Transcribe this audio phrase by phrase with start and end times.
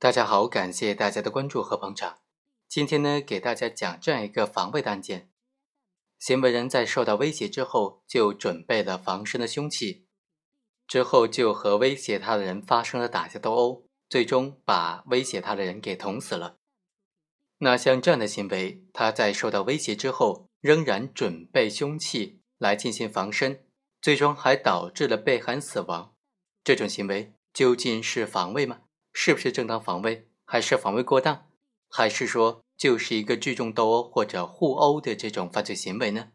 [0.00, 2.20] 大家好，感谢大家的关注和捧场。
[2.66, 5.28] 今天呢，给大家讲这样一个防卫的案件：
[6.18, 10.06] 行为人在受到威胁之后，就准备了防身的凶器，
[10.86, 16.56] 之后就和威胁他的人发生了打架斗殴，最终把威胁他的人给捅死了。
[17.58, 23.66] 那像这样的行为，他在受到威胁之后，仍然准备凶器来进行防身，
[24.00, 26.14] 最终还导致了被害人死亡，
[26.64, 28.80] 这种行为究竟是防卫吗？
[29.12, 31.48] 是不是正当防卫，还是防卫过当，
[31.88, 36.32] 还是说就是一个聚众斗殴或者互殴的这种犯罪行为呢？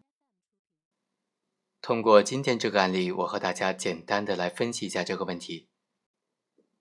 [1.82, 5.70] 通过今天这个案例，我和大家简单的来分析一下这个问题。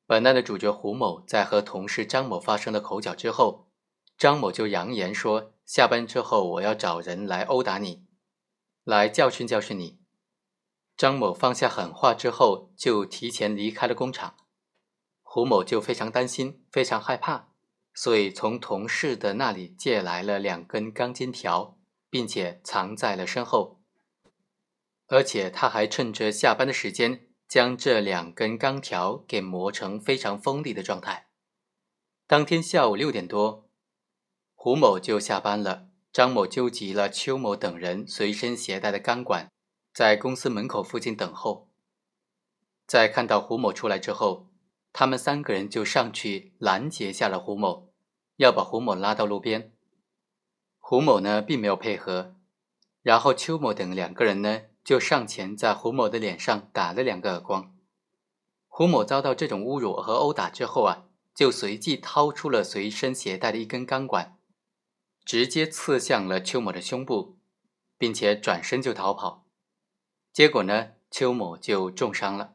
[0.07, 3.69] 本案的主角胡某在和同事张某发生了口角之后，
[4.17, 8.07] 张某就扬言说：“下班之后我要找人来殴打你，
[8.83, 9.99] 来教训教训你。”
[10.97, 14.37] 张某放下狠话之后，就提前离开了工厂。
[15.35, 17.49] 胡某就非常担心，非常害怕，
[17.93, 21.77] 所以从同事的那里借来了两根钢筋条，
[22.09, 23.81] 并且藏在了身后。
[25.09, 31.27] 而且他还趁着下班的时间，将这两根钢条给磨成非常锋利的状态。
[32.29, 33.69] 当天下午六点多，
[34.55, 35.89] 胡某就下班了。
[36.13, 39.51] 张某纠集了邱某等人随身携带的钢管，
[39.93, 41.73] 在公司门口附近等候。
[42.87, 44.54] 在看到胡某出来之后，
[44.97, 47.93] 他们三个人就上去拦截下了胡某，
[48.37, 49.73] 要把胡某拉到路边。
[50.79, 52.37] 胡某呢并没有配合，
[53.03, 57.75] 然后邱某等两个人呢就上前在胡某的脸上打了两个耳光。
[58.69, 64.39] 胡某遭到这种侮辱和殴打之后啊，就随即掏出了随身携带的一根钢管，
[65.25, 67.37] 直接刺向了邱某的胸部，
[67.99, 69.45] 并且转身就逃跑。
[70.33, 72.55] 结果呢，邱某就重伤了。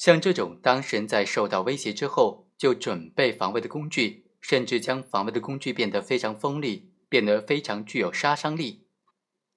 [0.00, 8.86] 像这种当事人在受到威胁之后就准备防卫的工具，甚至将防卫的工具变得非常锋利，变得非常具有杀伤力，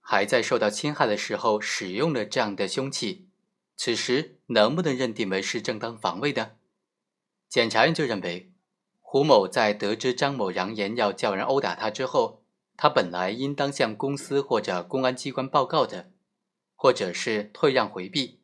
[0.02, 3.30] 还在受到侵害的时候使用了这样的凶器，
[3.78, 6.52] 此时能不能认定为是正当防卫呢？
[7.48, 8.52] 检察院就认为，
[9.00, 12.44] 胡某在得知张某扬言要叫人殴打他之后，
[12.76, 16.12] 他本来应当向公司或者公安机关报告的，
[16.76, 18.42] 或者是退让回避。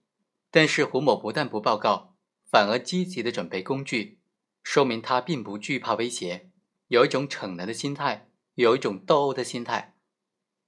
[0.52, 2.16] 但是胡某不但不报告，
[2.50, 4.20] 反而积极的准备工具，
[4.64, 6.50] 说明他并不惧怕威胁，
[6.88, 9.96] 有一种逞能的心态，有一种斗殴的心态。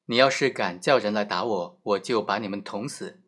[0.05, 3.23] 你要是敢叫人来打我，我就把你们捅死。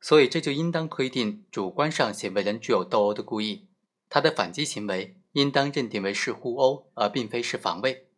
[0.00, 3.68] 所以这就应当推定主观上行为人具有斗殴的故意，
[4.10, 8.08] 他的反击行为应当认定为是互殴，而并非是防卫。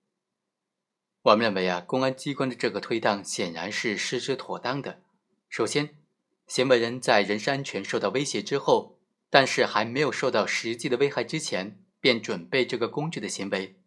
[1.23, 5.03] 我们认为啊，公安机关的这个推断显然是失之妥当的。
[5.49, 5.97] 首先。
[6.47, 8.99] 行为人在人身安全受到威胁之后，
[9.29, 13.81] 但是还没有受到实际的危害之前，便准备这个工具的行为，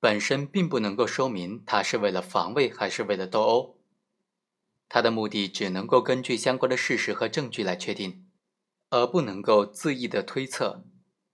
[0.00, 3.78] 本身并不能够说明他是为了防卫还是为了斗殴。
[4.88, 8.26] 他的目的只能够根据相关的事实和证据来确定，
[8.90, 10.84] 而不能够恣意的推测。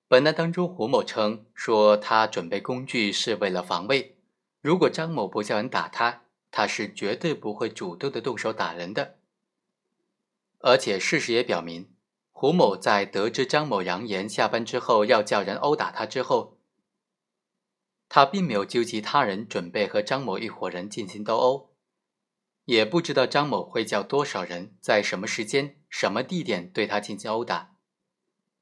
[0.09, 4.16] 本案当中，胡某称说他准备工具是为了防卫，
[4.60, 9.20] 如果张某不叫人打他，他是绝对不会主动的动手打人的。
[10.60, 11.91] 而且事实也表明，
[12.31, 16.59] 胡某在得知张某扬言下班之后要叫人殴打他之后，
[18.09, 21.71] 他并没有纠集他人准备和张某一伙人进行斗殴，
[22.66, 27.77] 也不知道张某会叫多少人在什么时间、什么地点对他进行殴打，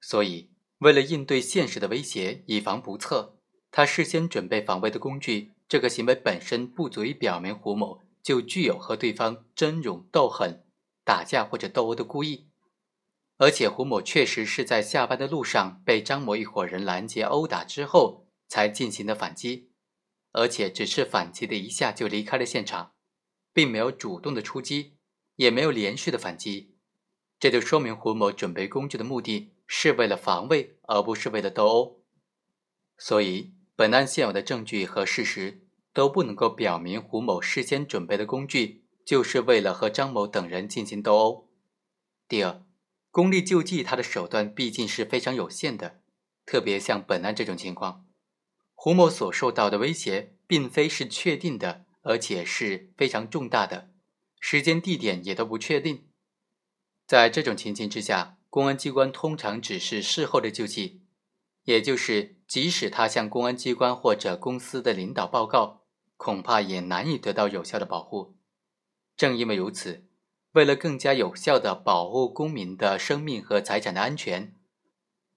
[0.01, 3.37] 所以为了应对现实的威胁，以防不测，
[3.73, 10.65] 他事先准备防卫的工具，这个行为本身不足以表明胡某就具有和对方争勇斗狠。
[11.09, 12.51] 打架或者斗殴的故意，
[13.39, 19.71] 而且胡某确实是在下班的路上被张某一伙人拦截殴打之后才进行的反击，
[20.33, 22.93] 而且只是反击的一下就离开了现场，
[23.55, 24.99] 并没有主动的出击，
[25.37, 26.75] 也没有连续的反击，
[27.41, 32.03] 这就说明胡某准备工具的目的是为了防卫，而不是为了斗殴。
[32.99, 35.63] 所以，本案现有的证据和事实
[35.95, 38.85] 都不能够表明胡某事先准备的工具。
[39.09, 41.49] 就是为了和张某等人进行斗殴。
[42.29, 42.63] 第二，
[43.11, 46.03] 功利救济他的手段毕竟是非常有限的，
[46.45, 48.05] 特别像本案这种情况，
[48.75, 53.89] 胡某所受到的威胁并非是确定的，而且是非常重大的，
[54.41, 56.05] 时间地点也都不确定。
[57.07, 61.01] 在这种情形之下，公安机关通常只是事后的救济，
[61.65, 65.87] 也就是即使他向公安机关或者公司的领导报告，
[66.19, 68.35] 恐怕也难以得到有效的保护。
[69.19, 70.05] 正因为如此，
[70.53, 74.55] 为了更加有效地保护公民的生命和财产的安全，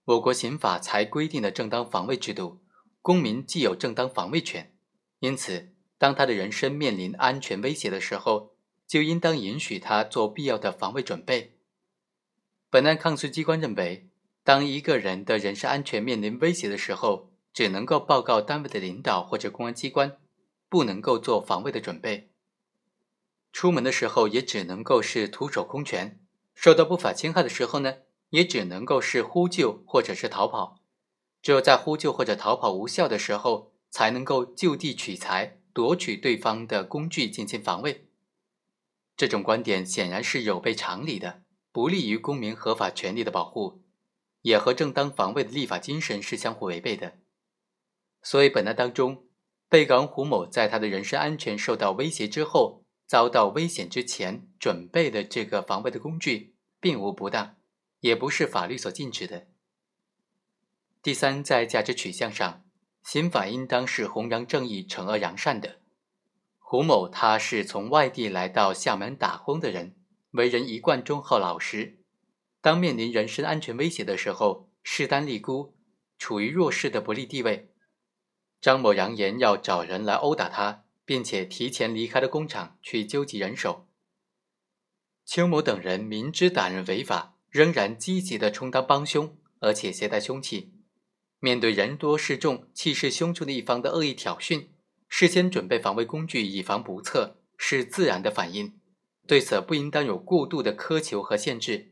[0.05, 2.61] 我国刑法才规定的正当防卫制度，
[3.01, 4.71] 公民既有正当防卫权，
[5.17, 8.53] 因此，当他的人身面临安全威胁的时候，
[8.85, 11.57] 就应当允许他做必要的防卫准备。
[12.69, 14.07] 本案抗诉机关认为，
[14.43, 20.17] 当一个人的人身安全面临威胁的时候，只能够报告单位的领导或者公安机关，
[20.69, 22.30] 不能够做防卫的准备。
[23.51, 26.19] 出门的时候也只能够是徒手空拳，
[26.53, 27.98] 受到不法侵害的时候呢，
[28.30, 30.80] 也只能够是呼救或者是逃跑。
[31.42, 38.07] 只有在呼救或者逃跑无效的时候，才能够就地取材，夺取对方的工具进行防卫。
[39.18, 43.83] 这种观点显然是有悖常理的，不利于公民合法权利的保护，
[44.44, 47.18] 也和正当防卫的立法精神是相互违背的。
[48.24, 49.25] 所以，本案当中，
[49.68, 52.80] 被告人胡某在他的人身安全受到威胁之后，
[53.11, 57.57] 遭到危险之前准备的这个防卫的工具，并无不当，
[57.99, 59.47] 也不是法律所禁止的。
[61.03, 62.63] 第三，在价值取向上，
[63.03, 65.79] 刑法应当是弘扬正义、惩恶扬善的。
[66.57, 69.93] 胡某他是从外地来到厦门打工的人，
[70.31, 71.99] 为人一贯忠厚老实，
[72.61, 75.75] 当面临人身安全威胁的时候，势单力孤，
[76.17, 77.73] 处于弱势的不利地位。
[78.61, 83.85] 张某扬言要找人来殴打他，并且提前离开了工厂去纠集人手。
[85.25, 90.71] 邱某等人明知打人违法，仍然积极的充当帮凶，而且携带凶器。
[91.41, 94.67] 面对人多势众、气势汹汹的一方的恶意挑衅，
[95.09, 98.79] 事先准备防卫工具以防不测是自然的反应，
[99.27, 101.91] 对此不应当有过度的苛求和限制。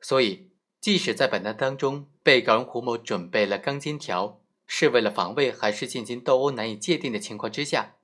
[0.00, 4.40] 所以，即使在本案当中，被告人胡某准备了钢筋条。
[4.70, 7.96] 是为了防卫还是进行斗殴难以界定的情况之下，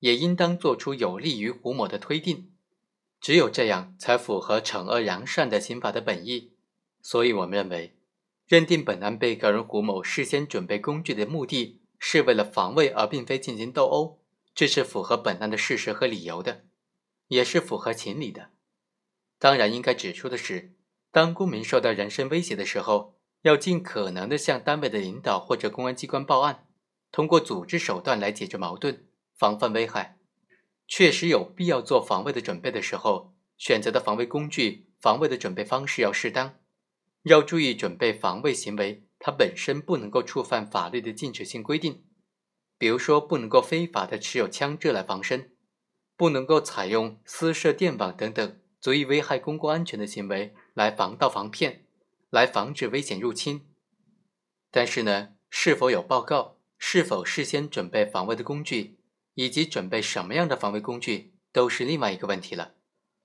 [0.00, 2.50] 也应当做出有利于胡某的推定，
[3.20, 6.52] 只有这样才符合惩恶扬善的刑法的本意。
[7.00, 7.96] 所以，我们认为，
[8.46, 14.18] 认定本案被告人胡某事先准备工具的目的是为了防卫，而并非进行斗殴，
[14.54, 16.64] 这是符合本案的事实和理由的，
[17.28, 18.50] 也是符合情理的。
[19.38, 20.74] 当然，应该指出的是，
[21.10, 23.14] 当公民受到人身威胁的时候。
[23.42, 26.66] 要尽可能的向单位的领导或者公安机关报案，
[27.10, 29.06] 通过组织手段来解决矛盾，
[29.40, 30.18] 防范危害。
[30.86, 36.56] 确实有必要做防卫的准备的时候，选择的防卫工具、防卫的准备方式要适当。
[37.22, 42.04] 要注意准备防卫行为，它本身不能够触犯法律的禁止性规定，
[42.76, 45.52] 比如说不能够非法的持有枪支来防身，
[46.18, 51.86] 不能够采用私设电网等等足以危害公共安全的行为来防盗防骗。
[52.28, 53.66] 来防止危险入侵，
[54.70, 58.99] 但是呢，是否有报告，是否事先准备防卫的工具，
[59.40, 62.74] 以及准备什么样的防卫工具，都是另外一个问题了，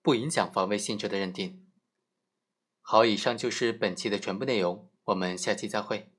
[0.02, 1.68] 不影响防卫性质的认定。
[2.80, 6.15] 好，以上就是本期的全部内容，我们下期再会。